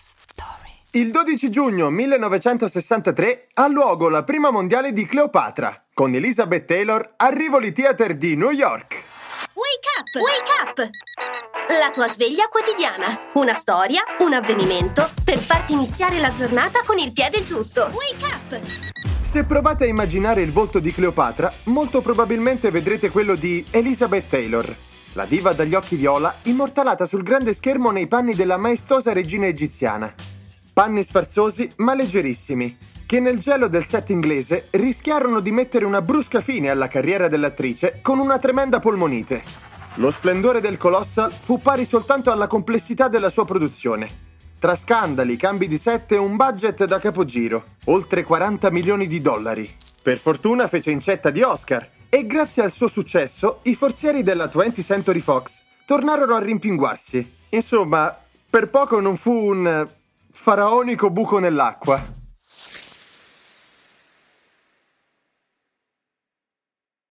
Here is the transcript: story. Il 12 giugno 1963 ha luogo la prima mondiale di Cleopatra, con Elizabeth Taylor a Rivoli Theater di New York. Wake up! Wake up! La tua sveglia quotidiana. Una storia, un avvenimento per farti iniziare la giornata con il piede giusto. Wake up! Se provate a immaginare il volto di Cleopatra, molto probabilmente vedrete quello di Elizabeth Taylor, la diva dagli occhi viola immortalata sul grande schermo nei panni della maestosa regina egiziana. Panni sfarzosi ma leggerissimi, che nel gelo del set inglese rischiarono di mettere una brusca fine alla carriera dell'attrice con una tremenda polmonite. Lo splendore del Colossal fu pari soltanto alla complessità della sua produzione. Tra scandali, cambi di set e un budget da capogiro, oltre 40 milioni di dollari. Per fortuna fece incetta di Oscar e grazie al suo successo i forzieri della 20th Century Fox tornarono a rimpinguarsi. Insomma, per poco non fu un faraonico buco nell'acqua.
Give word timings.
story. 0.00 0.70
Il 0.92 1.10
12 1.10 1.50
giugno 1.50 1.90
1963 1.90 3.48
ha 3.54 3.68
luogo 3.68 4.08
la 4.08 4.24
prima 4.24 4.50
mondiale 4.50 4.92
di 4.92 5.06
Cleopatra, 5.06 5.84
con 5.92 6.14
Elizabeth 6.14 6.64
Taylor 6.64 7.14
a 7.16 7.28
Rivoli 7.28 7.72
Theater 7.72 8.16
di 8.16 8.34
New 8.34 8.50
York. 8.50 9.04
Wake 9.52 9.88
up! 9.98 10.22
Wake 10.22 10.50
up! 10.62 10.90
La 11.78 11.90
tua 11.92 12.08
sveglia 12.08 12.48
quotidiana. 12.48 13.28
Una 13.34 13.54
storia, 13.54 14.02
un 14.20 14.32
avvenimento 14.32 15.08
per 15.22 15.38
farti 15.38 15.74
iniziare 15.74 16.18
la 16.18 16.32
giornata 16.32 16.82
con 16.84 16.98
il 16.98 17.12
piede 17.12 17.42
giusto. 17.42 17.90
Wake 17.92 18.24
up! 18.24 18.60
Se 19.22 19.44
provate 19.44 19.84
a 19.84 19.86
immaginare 19.86 20.42
il 20.42 20.50
volto 20.50 20.80
di 20.80 20.92
Cleopatra, 20.92 21.52
molto 21.64 22.00
probabilmente 22.00 22.70
vedrete 22.70 23.10
quello 23.10 23.36
di 23.36 23.64
Elizabeth 23.70 24.28
Taylor, 24.28 24.74
la 25.14 25.24
diva 25.24 25.52
dagli 25.52 25.74
occhi 25.74 25.96
viola 25.96 26.32
immortalata 26.42 27.04
sul 27.04 27.22
grande 27.22 27.54
schermo 27.54 27.90
nei 27.90 28.06
panni 28.06 28.34
della 28.34 28.56
maestosa 28.56 29.12
regina 29.12 29.46
egiziana. 29.46 30.12
Panni 30.72 31.02
sfarzosi 31.02 31.68
ma 31.76 31.94
leggerissimi, 31.94 32.76
che 33.06 33.18
nel 33.18 33.40
gelo 33.40 33.66
del 33.66 33.84
set 33.84 34.10
inglese 34.10 34.68
rischiarono 34.70 35.40
di 35.40 35.50
mettere 35.50 35.84
una 35.84 36.00
brusca 36.00 36.40
fine 36.40 36.70
alla 36.70 36.86
carriera 36.86 37.26
dell'attrice 37.26 37.98
con 38.02 38.20
una 38.20 38.38
tremenda 38.38 38.78
polmonite. 38.78 39.42
Lo 39.94 40.12
splendore 40.12 40.60
del 40.60 40.76
Colossal 40.76 41.32
fu 41.32 41.60
pari 41.60 41.84
soltanto 41.84 42.30
alla 42.30 42.46
complessità 42.46 43.08
della 43.08 43.30
sua 43.30 43.44
produzione. 43.44 44.28
Tra 44.60 44.76
scandali, 44.76 45.36
cambi 45.36 45.66
di 45.66 45.78
set 45.78 46.12
e 46.12 46.18
un 46.18 46.36
budget 46.36 46.84
da 46.84 47.00
capogiro, 47.00 47.64
oltre 47.86 48.22
40 48.22 48.70
milioni 48.70 49.08
di 49.08 49.20
dollari. 49.20 49.68
Per 50.02 50.18
fortuna 50.18 50.68
fece 50.68 50.92
incetta 50.92 51.30
di 51.30 51.42
Oscar 51.42 51.98
e 52.12 52.26
grazie 52.26 52.64
al 52.64 52.72
suo 52.72 52.88
successo 52.88 53.60
i 53.62 53.76
forzieri 53.76 54.24
della 54.24 54.50
20th 54.52 54.84
Century 54.84 55.20
Fox 55.20 55.60
tornarono 55.86 56.34
a 56.34 56.40
rimpinguarsi. 56.40 57.36
Insomma, 57.50 58.14
per 58.50 58.68
poco 58.68 59.00
non 59.00 59.16
fu 59.16 59.30
un 59.30 59.88
faraonico 60.32 61.08
buco 61.10 61.38
nell'acqua. 61.38 62.18